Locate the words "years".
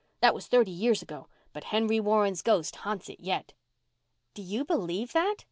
0.71-1.03